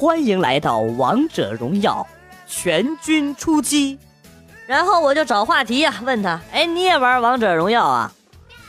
[0.00, 2.06] 欢迎来到王者荣耀，
[2.46, 3.98] 全军出击”，
[4.64, 8.12] 然后我就找话题呀、问他：“哎，你也玩王者荣耀啊？”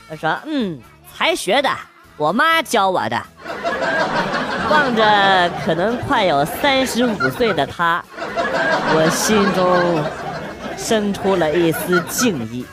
[0.09, 0.79] 他说：“嗯，
[1.15, 1.69] 才学的，
[2.17, 3.21] 我妈教我的。”
[4.71, 8.03] 望着可能快有三十五岁的他，
[8.95, 10.03] 我心中
[10.75, 12.65] 生出了一丝敬意。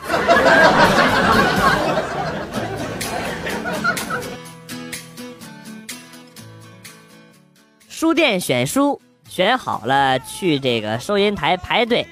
[7.97, 12.05] 书店选书选好了，去这个收银台排队。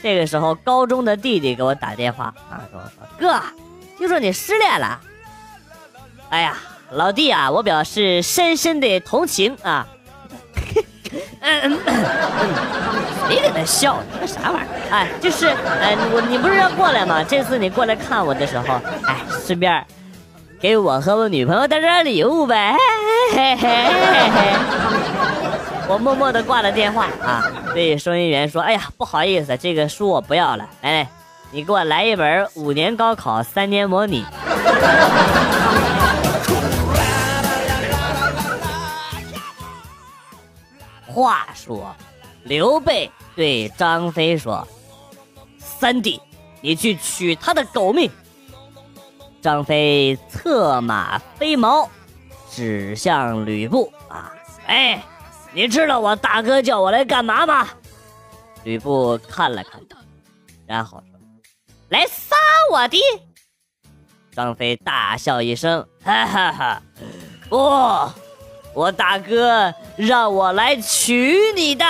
[0.00, 3.42] 这个时候，高中的弟弟给我打电话啊，跟我说：“哥，
[3.98, 5.00] 听说你失恋了。”
[6.30, 6.56] 哎呀，
[6.92, 9.84] 老弟啊，我表示深深的同情啊。
[11.40, 11.98] 嗯 嗯嗯，
[13.26, 14.04] 谁在那笑呢？
[14.20, 14.88] 这啥玩意儿？
[14.92, 17.24] 哎，就是，哎，我你不是要过来吗？
[17.24, 19.84] 这次你过来看我的时候，哎，顺便
[20.60, 22.76] 给我和我女朋友带点礼物呗。
[23.34, 25.03] 嘿嘿嘿嘿嘿。
[25.86, 30.66] 我默默的挂了电话啊，对收银员说：“哎呀，不好意思，这个书我不要了。
[30.80, 31.08] 来来，
[31.50, 34.24] 你给我来一本五年高考三年模拟。”
[41.06, 41.94] 话说，
[42.44, 44.66] 刘备对张飞说
[45.58, 46.20] ：“三弟，
[46.62, 48.10] 你去取他的狗命。”
[49.42, 51.88] 张飞策马飞毛，
[52.50, 54.32] 指向吕布啊，
[54.66, 54.98] 哎。
[55.54, 57.68] 你知道我大哥叫我来干嘛吗？
[58.64, 59.96] 吕布看了看他，
[60.66, 61.20] 然后说
[61.90, 62.34] ：“来杀
[62.72, 62.98] 我的！”
[64.34, 66.82] 张飞大笑一声：“哈哈哈！
[67.48, 67.56] 不，
[68.74, 71.84] 我大哥让我来娶你的。”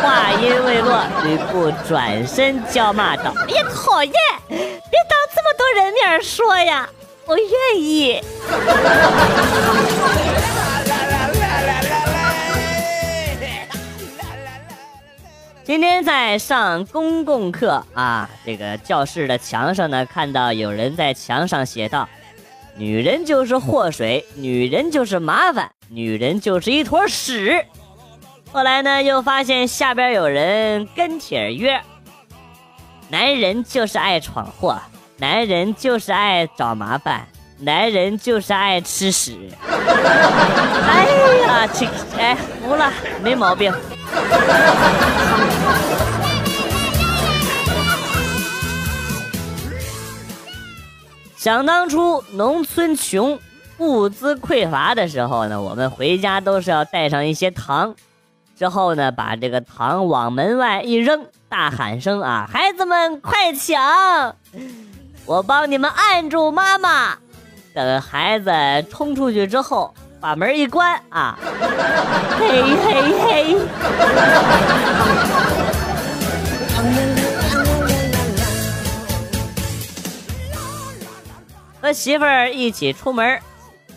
[0.00, 4.14] 话音未落，吕布转身叫骂道：“哎呀，讨厌！
[4.48, 6.88] 别当这么多人面说呀，
[7.26, 8.22] 我愿意。”
[15.68, 22.08] 今天在上公共课啊，这个教室的墙上呢，看到有人在墙上写道
[22.74, 27.66] ：“女人就是祸水，女人就是麻烦，女人就是一坨屎。”
[28.50, 31.78] 后来呢，又发现下边有人跟帖约
[33.10, 34.80] ：“男人就是爱闯祸，
[35.18, 37.28] 男人就是爱找麻烦，
[37.58, 39.50] 男人就是爱吃屎。”
[40.90, 41.06] 哎
[41.42, 41.86] 呀，这
[42.16, 42.92] 哎服了，
[43.22, 43.72] 没毛病。
[51.36, 53.38] 想当初农村穷、
[53.78, 57.94] 物资匮乏的时候呢，我们回家都是要带上一些糖，
[58.58, 64.34] 之后呢，把这个糖往门外一扔，大喊声啊，孩子们快抢！
[65.26, 67.18] 我帮你们按住妈妈。
[67.84, 68.50] 等孩子
[68.90, 69.94] 冲出去之后。
[70.20, 71.38] 把门一关啊，
[72.36, 73.56] 嘿嘿嘿！
[81.80, 83.40] 和媳妇儿一起出门，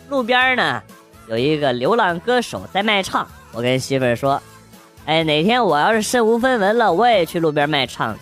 [0.08, 0.80] 路边呢
[1.26, 3.26] 有一个流浪歌手在卖唱。
[3.50, 4.40] 我跟媳妇儿说
[5.06, 8.20] ：“哎，哪天我要是身无分文了，我也去路边卖唱去。”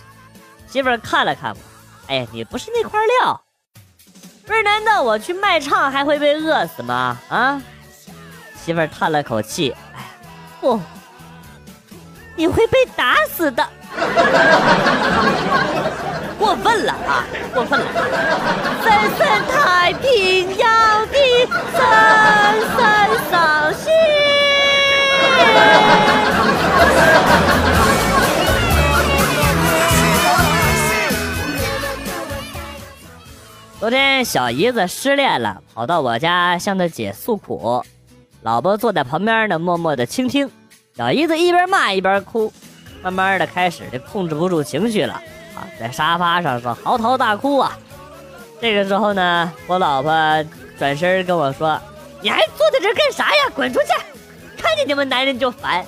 [0.67, 1.59] 媳妇儿看了看我，
[2.07, 3.43] 哎，你不是那块料。
[4.51, 4.63] 不是？
[4.65, 7.17] 难道我去卖唱还会被饿死吗？
[7.29, 7.63] 啊？
[8.63, 10.01] 媳妇儿叹了口气，哎，
[10.61, 10.79] 不，
[12.37, 13.67] 你会被打死的，
[16.39, 17.25] 过分了啊，
[17.55, 17.87] 过分了！
[18.83, 20.69] 深深太平洋
[21.07, 21.15] 的
[21.73, 21.81] 深
[22.77, 22.85] 深
[23.31, 23.89] 伤心。
[33.81, 37.83] 昨天小姨子失恋了，跑到我家向她姐诉苦。
[38.43, 40.51] 老婆坐在旁边呢，默默的倾听。
[40.95, 42.53] 小姨子一边骂一边哭，
[43.01, 45.15] 慢慢的开始就控制不住情绪了
[45.55, 47.79] 啊，在沙发上说嚎啕大哭啊。
[48.61, 50.13] 这个时候呢，我老婆
[50.79, 51.81] 转身跟我说
[52.21, 53.51] ：“你还坐在这干啥呀？
[53.55, 53.87] 滚出去！
[54.59, 55.83] 看见你们男人就烦。”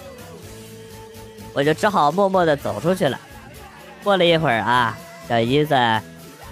[1.52, 3.20] 我就只好默默的走出去了。
[4.02, 4.96] 过了一会儿啊，
[5.28, 5.74] 小姨子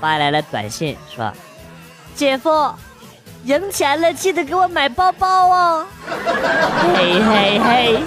[0.01, 1.33] 发来了短信说
[2.17, 2.51] ：“姐夫。”
[3.45, 5.87] 赢钱了，记得给我买包包哦！
[6.95, 7.99] 嘿 嘿嘿。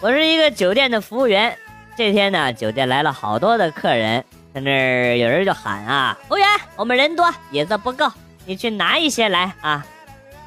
[0.02, 1.56] 我是一个酒店的服务员，
[1.96, 8.10] 这天呢，酒店来了好多的客人，在那儿有人就喊啊，服务员，我们人多，椅子不够，
[8.44, 9.86] 你去拿一些来啊。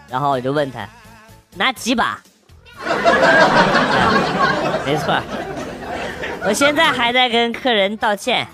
[0.09, 0.85] 然后我就问他，
[1.55, 2.19] 拿几把？
[4.85, 5.21] 没错，
[6.45, 8.47] 我现在还在跟客人道歉。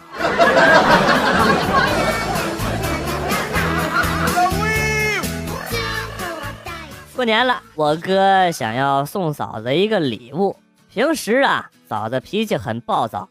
[7.16, 10.58] 过年了，我哥想要送嫂子一个礼物。
[10.94, 13.30] 平时啊，嫂子脾气很暴躁，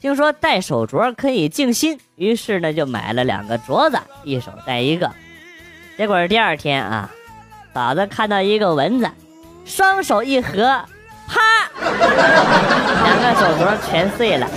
[0.00, 5.10] 听说戴手镯可以静心，于是呢就买了两个镯子，一手戴一个。
[5.96, 7.10] 结果第二天啊，
[7.72, 9.10] 嫂子看到一个蚊子，
[9.64, 10.84] 双手一合，
[11.26, 11.40] 啪，
[11.80, 14.48] 两个手镯全碎了。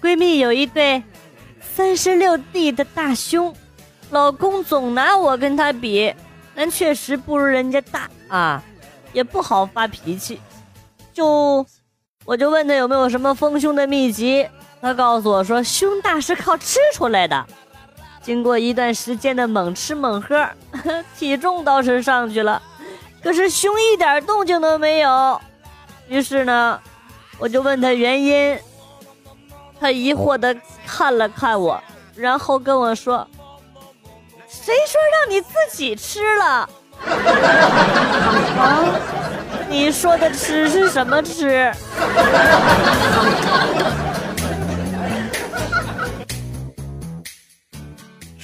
[0.00, 1.02] 闺蜜有一对
[1.60, 3.54] 三十六 D 的大胸。
[4.10, 6.14] 老公总拿我跟他比，
[6.54, 8.62] 但确实不如人家大啊，
[9.12, 10.40] 也不好发脾气。
[11.12, 11.66] 就，
[12.24, 14.48] 我就问他有没有什么丰胸的秘籍，
[14.80, 17.44] 他告诉我说胸大是靠吃出来的。
[18.22, 20.46] 经过一段时间的猛吃猛喝，
[21.18, 22.60] 体重倒是上去了，
[23.22, 25.40] 可是胸一点动静都没有。
[26.08, 26.78] 于是呢，
[27.38, 28.58] 我就问他原因，
[29.80, 30.54] 他疑惑的
[30.86, 31.82] 看了看我，
[32.14, 33.26] 然后跟我说。
[34.46, 36.68] 谁说让你自己吃了？
[38.58, 38.84] 啊，
[39.68, 41.70] 你说的吃是什么吃？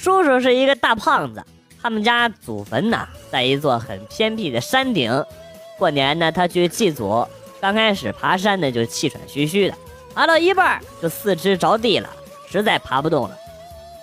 [0.05, 1.43] 叔叔是一个大胖子，
[1.81, 5.25] 他们家祖坟呐在一座很偏僻的山顶。
[5.79, 7.27] 过年呢，他去祭祖，
[7.59, 9.75] 刚开始爬山呢就气喘吁吁的，
[10.13, 12.07] 爬到一半就四肢着地了，
[12.47, 13.35] 实在爬不动了。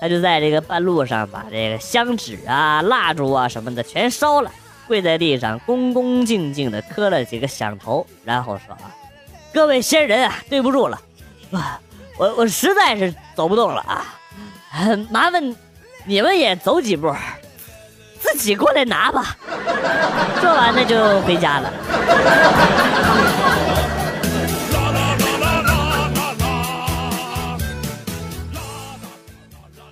[0.00, 4.50] 他就在这个半路上把这个香纸啊、蜡烛啊什么的全烧了，
[4.88, 8.90] 跪在地上恭恭敬敬的磕了几个响头，然后说：“啊，
[9.55, 11.00] 各位先人啊，对不住了，
[12.19, 14.05] 我我实在是走不动了啊，
[15.08, 15.55] 麻烦
[16.04, 17.14] 你们也走几步，
[18.19, 19.37] 自己过来拿吧。”
[20.40, 21.72] 做完了就回家了。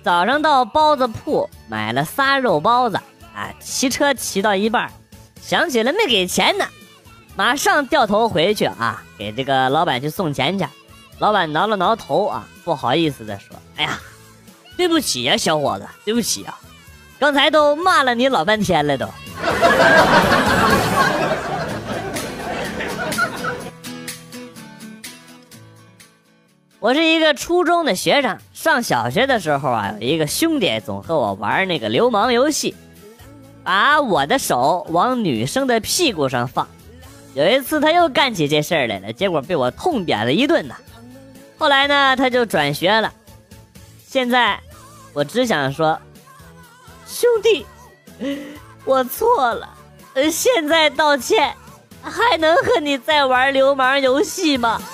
[0.03, 2.97] 早上到包子铺买了仨肉包子，
[3.35, 4.91] 啊，骑车骑到一半，
[5.41, 6.65] 想起来没给钱呢，
[7.35, 10.65] 马上掉头回去啊，给这个老板去送钱去。
[11.19, 13.99] 老板挠了挠头啊，不好意思的说：“哎呀，
[14.77, 16.57] 对不起呀，小伙子，对不起啊，
[17.19, 19.05] 刚才都骂了你老半天了都。
[26.79, 32.73] ”我是一个初中的学生，上小学的时候啊，有一个兄弟总和我玩那个流氓游戏，
[33.63, 36.67] 把我的手往女生的屁股上放。
[37.35, 40.75] 有一次他又干起这事儿来了，结果被我痛扁了一顿呐。
[41.59, 43.13] 后来呢，他就转学了。
[44.11, 44.59] 现在
[45.13, 45.97] 我只想说，
[47.07, 47.65] 兄弟，
[48.83, 49.69] 我错了，
[50.29, 51.55] 现在道歉，
[52.03, 54.81] 还能和你再玩流氓游戏吗？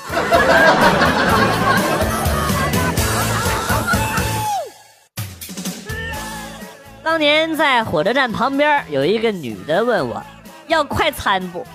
[7.03, 10.21] 当年在火车站旁边有一个女的问我，
[10.67, 11.65] 要快餐不？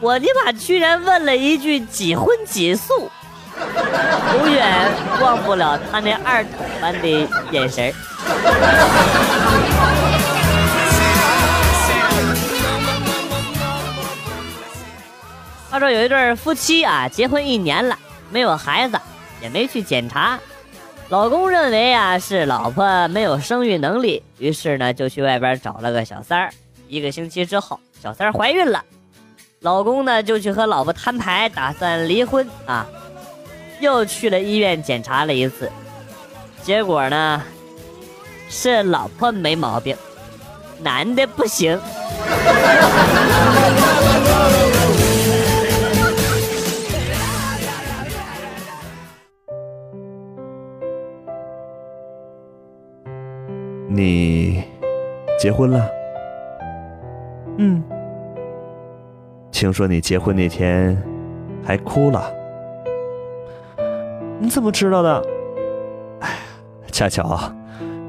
[0.00, 3.08] 我尼玛居然问了一句几荤几素，
[4.38, 7.92] 永远忘不了他那二筒般的眼神
[15.70, 17.98] 话说有一对夫妻啊，结婚一年了，
[18.30, 19.00] 没有孩子，
[19.40, 20.38] 也没去检查。
[21.08, 26.50] 老公认为啊是老婆没有生育能力，于是呢就去外边找了个小三儿。
[26.88, 28.84] 一个星期之后，小三儿怀孕了，
[29.60, 32.86] 老公呢就去和老婆摊牌，打算离婚啊。
[33.82, 35.68] 又去了医院检查了一次，
[36.62, 37.42] 结果呢
[38.48, 39.96] 是老婆没毛病，
[40.78, 41.76] 男的不行。
[53.88, 54.62] 你
[55.40, 55.90] 结婚了？
[57.58, 57.82] 嗯。
[59.50, 60.96] 听说你结婚那天
[61.64, 62.32] 还哭了，
[64.42, 65.24] 你怎么知道的？
[66.90, 67.38] 恰巧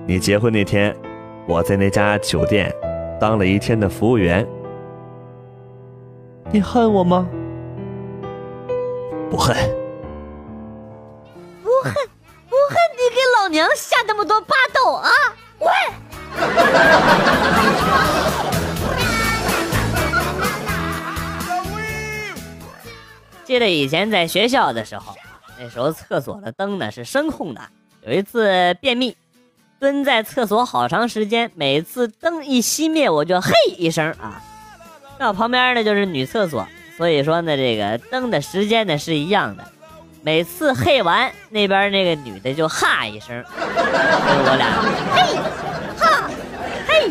[0.08, 0.98] 你结婚那天，
[1.48, 2.74] 我在那家酒店
[3.22, 4.44] 当了一天的服务员。
[6.52, 7.28] 你恨我吗？
[9.30, 9.56] 不恨。
[11.62, 11.94] 不恨
[12.50, 15.12] 不恨，你给老娘下那么多霸道啊。
[15.60, 15.68] 喂。
[23.46, 25.13] 记得以前在学校的时候。
[25.60, 27.62] 那时候厕所的灯呢是声控的。
[28.05, 29.15] 有一次便秘，
[29.79, 34.41] 蹲在厕所好长时间，每次灯一熄灭，我就嘿一声啊。
[35.19, 36.67] 那我旁边呢就是女厕所，
[36.98, 39.63] 所以说呢，这个灯的时间呢是一样的。
[40.22, 44.81] 每次嘿完，那边那个女的就哈一声，我俩
[45.13, 45.36] 嘿
[45.98, 46.29] 哈
[46.88, 47.10] 嘿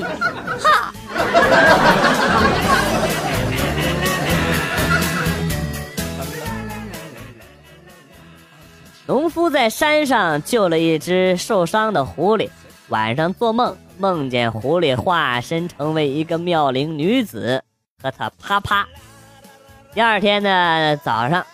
[0.58, 0.92] 哈。
[9.12, 12.48] 农夫在山上救了一只受伤的狐狸，
[12.88, 17.62] 晚上做梦，梦见狐狸化身成为一个妙龄女子，
[18.02, 18.88] 和他啪啪。
[19.92, 21.44] 第二天呢，早上。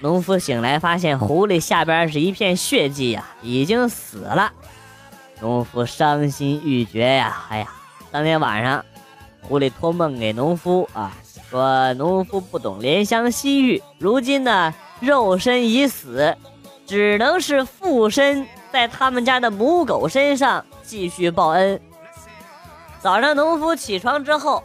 [0.00, 4.50] 农夫醒来，发现狐狸下边是一片血迹呀，已经死了。
[5.42, 7.68] 农夫伤心欲绝呀，哎呀！
[8.10, 8.82] 当天晚上，
[9.42, 11.14] 狐狸托梦给农夫啊，
[11.50, 16.34] 说农夫不懂怜香惜玉，如今呢肉身已死，
[16.92, 21.80] 只能是附身在他们家的母狗身上继续报恩。
[23.00, 24.62] 早上，农夫起床之后，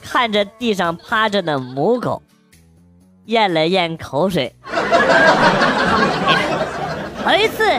[0.00, 2.22] 看着地上趴着的母狗。
[3.26, 4.56] 咽了咽口水，
[7.22, 7.78] 头一次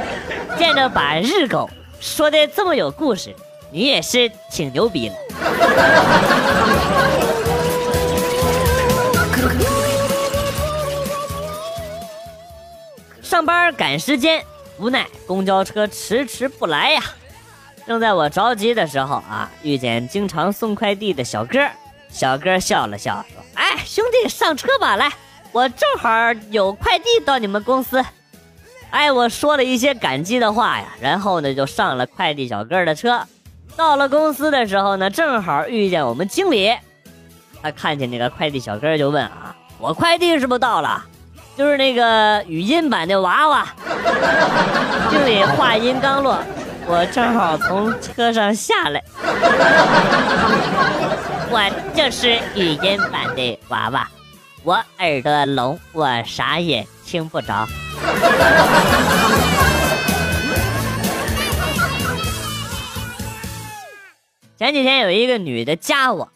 [0.60, 1.68] 见着把日狗
[2.00, 3.36] 说的这么有故事，
[3.72, 5.16] 你也是挺牛逼的。
[13.30, 14.44] 上班赶时间，
[14.80, 17.04] 无奈公交车迟迟不来呀。
[17.86, 21.60] 正在我着急的时候啊，遇见经常送快递的小哥，
[22.10, 25.12] 小哥笑了笑说：“哎，兄弟，上车吧，来。”
[25.54, 26.10] 我正好
[26.50, 28.04] 有快递到你们公司，
[28.90, 33.28] 哎，我说了一些感激的话呀，然后呢就上了快递小哥的车，
[33.76, 36.76] 到了公司的时候呢，正好遇见我们经理，
[37.62, 41.06] 他看见那个快递小哥就问啊，我快递是不是到了？
[41.60, 43.68] 就是那个语音版的娃娃。
[45.10, 46.42] 经理话音刚落，
[46.88, 49.04] 我正好从车上下来，
[51.52, 54.10] 我就是语音版的娃娃。
[54.64, 57.68] 我耳朵聋，我啥也听不着。
[64.58, 66.30] 前几天有一个女的加我，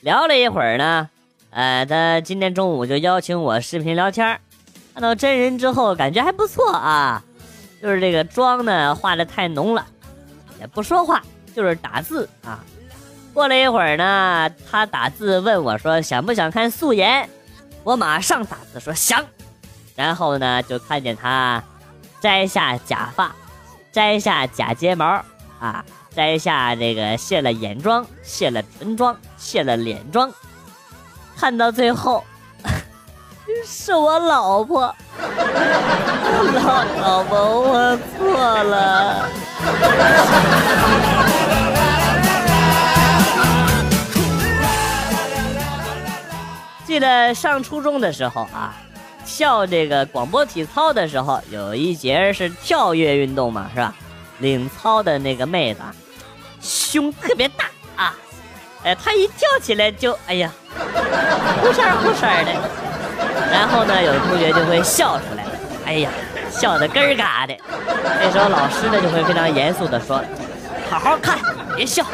[0.00, 1.08] 聊了一会儿呢，
[1.50, 4.40] 呃，她今天中午就邀请我视频聊天
[4.94, 7.22] 看到真人之后感觉还不错啊，
[7.82, 9.84] 就是这个妆呢化的太浓了，
[10.60, 11.20] 也不说话，
[11.54, 12.64] 就是打字啊。
[13.32, 17.28] 过了一会儿呢，他打字问我说想不想看素颜。
[17.82, 19.22] 我马上打字说想，
[19.94, 21.62] 然后呢，就看见他
[22.20, 23.34] 摘下假发，
[23.92, 25.22] 摘下假睫毛，
[25.58, 25.84] 啊，
[26.14, 30.32] 摘下这个卸了眼妆，卸了唇妆，卸了脸妆，
[31.36, 32.24] 看到最后
[33.66, 34.94] 是我老婆，
[36.54, 39.28] 老老婆，我错了。
[46.86, 48.74] 记得上初中的时候啊，
[49.26, 53.94] 跳这个广播体操的时候，有一节是跳跃运动嘛，是吧？
[54.38, 55.94] 领操的那个妹子，啊
[56.60, 58.14] 胸特别大啊，
[58.84, 60.50] 哎，她一跳起来就哎呀，
[61.62, 62.52] 呼扇呼扇的，
[63.50, 65.44] 然后呢，有的同学就会笑出来，
[65.86, 66.10] 哎呀，
[66.50, 67.54] 笑的咯儿嘎的。
[68.20, 70.22] 这时候老师呢就会非常严肃的说
[70.90, 71.38] ：“好好看，
[71.76, 72.04] 别笑。”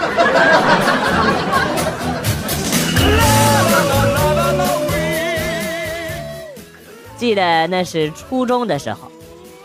[7.17, 9.13] 记得那是初中的时候，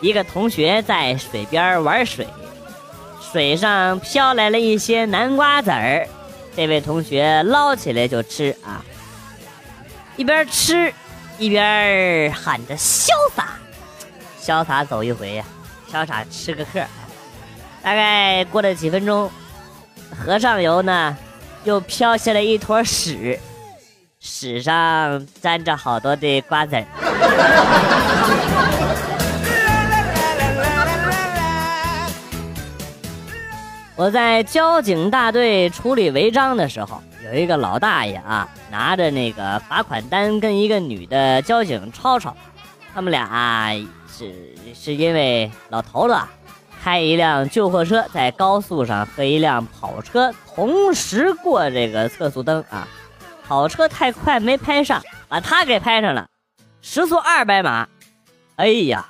[0.00, 2.26] 一个同学在水边玩水，
[3.32, 6.06] 水上飘来了一些南瓜籽儿，
[6.54, 8.84] 这位同学捞起来就吃啊，
[10.16, 10.92] 一边吃
[11.38, 13.58] 一边喊着潇洒，
[14.40, 15.44] 潇洒走一回呀，
[15.92, 16.80] 潇洒吃个客。
[17.82, 19.30] 大概过了几分钟，
[20.10, 21.16] 河上游呢
[21.64, 23.38] 又飘下来一坨屎。
[24.18, 26.84] 屎上沾着好多的瓜子儿。
[33.96, 42.36] 我在交警大队处理违章的时候，有一个老大爷啊，拿着那个罚款单跟一个女的交警吵吵。
[42.92, 43.74] 他们俩
[44.06, 46.14] 是是因为老头子
[46.82, 52.86] 开一辆救护车在高速上和一辆跑车同时过这个测速灯啊。
[53.48, 56.26] 跑车太快没拍上，把他给拍上了，
[56.82, 57.88] 时速二百码。
[58.56, 59.06] 哎呀，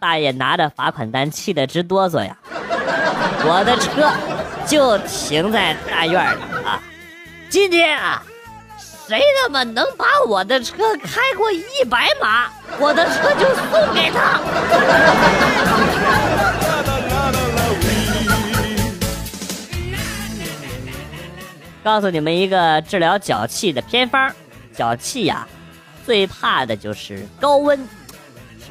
[0.00, 2.38] 大爷拿着罚款单气得直哆嗦呀！
[3.44, 4.08] 我的车
[4.66, 6.80] 就停在大院里啊。
[7.48, 8.22] 今天啊，
[9.08, 14.38] 谁他妈能把我的车开过一百码，我的车就送给他。
[21.82, 24.32] 告诉你们一个治疗脚气的偏方，
[24.72, 25.48] 脚气呀，
[26.06, 27.88] 最怕的就是高温。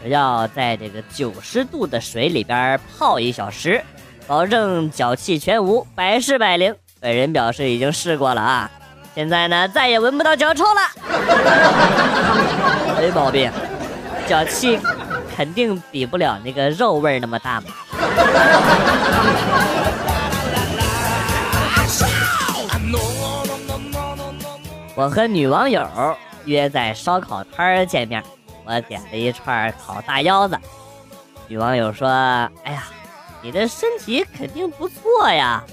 [0.01, 3.83] 只要在这个九十度的水里边泡一小时，
[4.27, 6.73] 保证脚气全无，百试百灵。
[6.99, 8.71] 本人表示已经试过了啊，
[9.13, 10.81] 现在呢再也闻不到脚臭了。
[12.97, 13.51] 没毛病，
[14.27, 14.79] 脚气
[15.35, 17.67] 肯定比不了那个肉味那么大嘛。
[24.95, 25.87] 我和女网友
[26.45, 28.23] 约在烧烤摊儿见面，
[28.65, 30.57] 我点了一串烤大腰子。
[31.47, 32.07] 女网友说
[32.63, 32.83] ：“哎呀，
[33.41, 35.63] 你的身体肯定不错呀，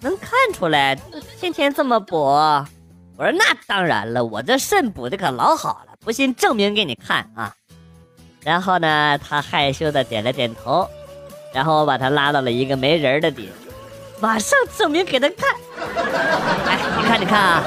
[0.00, 0.94] 能看出来，
[1.38, 2.16] 天天这么补。”
[3.18, 7.54] 我说：“那当然了，我这肾补的可老好了，不信证明给你看啊。”
[8.44, 10.88] 然后呢，他害羞的点了点头，
[11.52, 13.56] 然后我把他拉到了一个没人的地方，
[14.20, 15.48] 马上证明给他看。
[16.66, 17.64] 哎，你看，你看啊。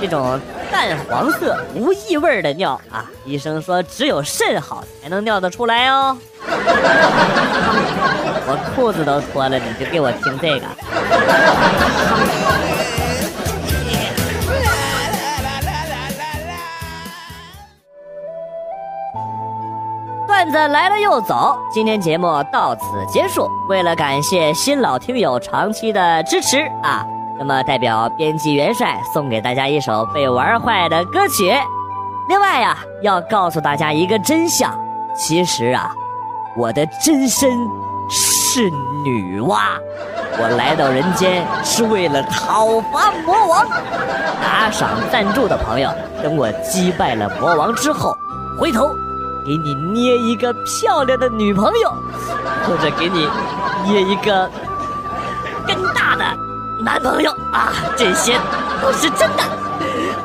[0.00, 0.40] 这种
[0.72, 6.16] 淡黄色无异味的尿啊，医生说只有肾好才能尿得出来哦。
[8.44, 10.66] 我裤子都脱了，你就给我听这个。
[20.26, 23.48] 段子来了又走，今天节目到此结束。
[23.68, 27.06] 为了感谢新老听友长期的支持啊。
[27.38, 31.52] 那么，代表编辑元帅送给大家一首被玩坏的歌曲。
[32.28, 34.72] 另外呀，要告诉大家一个真相：
[35.16, 35.90] 其实啊，
[36.56, 37.50] 我的真身
[38.08, 38.70] 是
[39.04, 39.58] 女娲。
[40.38, 43.66] 我来到人间是为了讨伐魔王。
[44.40, 45.90] 打赏赞助的朋友，
[46.22, 48.16] 等我击败了魔王之后，
[48.58, 48.88] 回头
[49.44, 51.92] 给你捏一个漂亮的女朋友，
[52.66, 53.28] 或者给你
[53.84, 54.48] 捏一个。
[56.84, 58.38] 男朋友啊，这些
[58.80, 59.42] 都是真的。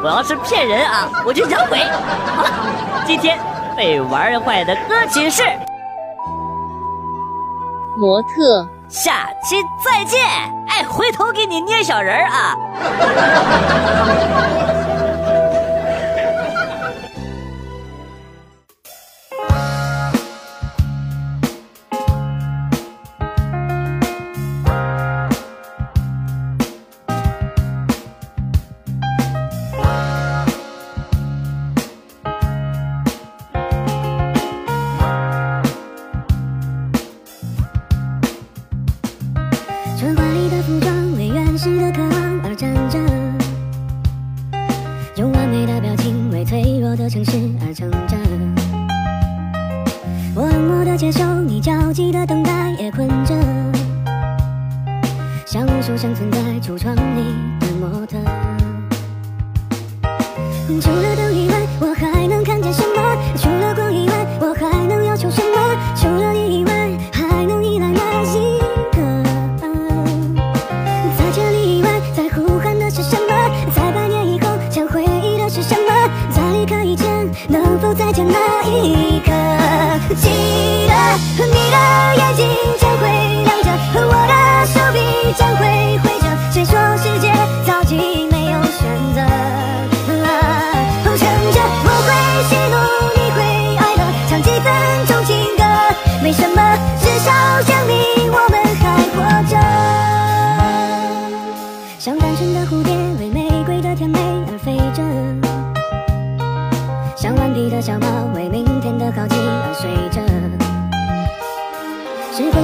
[0.01, 1.79] 我要是骗人啊，我就养鬼。
[2.35, 2.49] 好了，
[3.05, 3.37] 今天
[3.75, 5.43] 被玩坏的歌曲是
[7.97, 8.67] 模特。
[8.89, 10.25] 下期再见。
[10.69, 12.55] 哎，回头给你捏小人儿啊。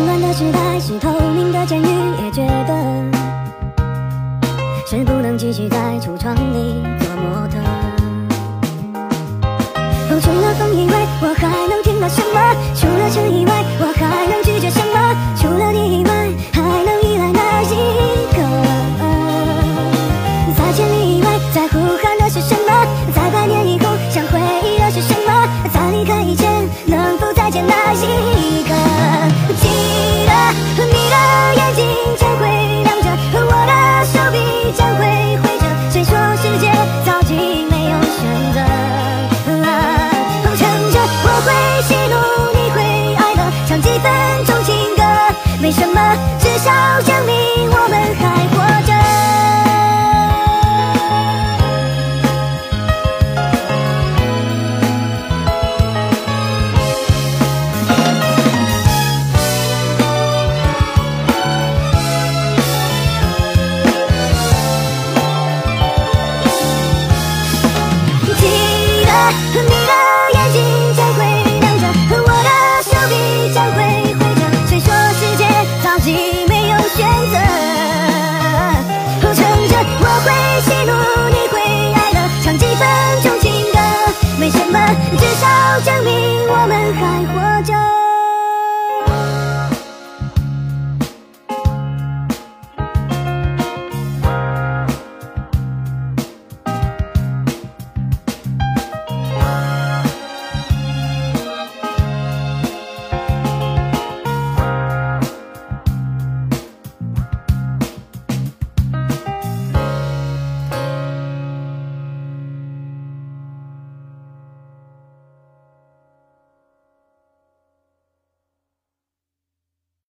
[0.04, 1.86] 凌乱的时代是透明的监狱
[2.22, 2.74] 也觉得
[4.86, 7.58] 是不能继续在橱窗里做模特？
[10.20, 14.03] 除了风以外我还能听到什么除了尘以外我还